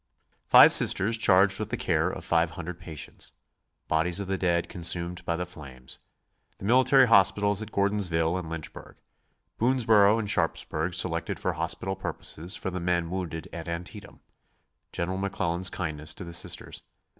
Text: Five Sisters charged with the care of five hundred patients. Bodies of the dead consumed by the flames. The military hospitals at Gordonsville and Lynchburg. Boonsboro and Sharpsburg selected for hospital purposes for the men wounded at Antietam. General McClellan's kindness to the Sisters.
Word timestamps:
Five 0.47 0.71
Sisters 0.73 1.15
charged 1.15 1.59
with 1.59 1.69
the 1.69 1.77
care 1.77 2.09
of 2.09 2.25
five 2.25 2.49
hundred 2.57 2.79
patients. 2.79 3.33
Bodies 3.87 4.19
of 4.19 4.25
the 4.25 4.35
dead 4.35 4.67
consumed 4.67 5.23
by 5.25 5.35
the 5.35 5.45
flames. 5.45 5.99
The 6.57 6.65
military 6.65 7.07
hospitals 7.07 7.61
at 7.61 7.71
Gordonsville 7.71 8.35
and 8.35 8.49
Lynchburg. 8.49 8.95
Boonsboro 9.59 10.17
and 10.17 10.27
Sharpsburg 10.27 10.95
selected 10.95 11.39
for 11.39 11.53
hospital 11.53 11.95
purposes 11.95 12.55
for 12.55 12.71
the 12.71 12.79
men 12.79 13.11
wounded 13.11 13.47
at 13.53 13.67
Antietam. 13.67 14.21
General 14.91 15.19
McClellan's 15.19 15.69
kindness 15.69 16.15
to 16.15 16.23
the 16.23 16.33
Sisters. 16.33 16.81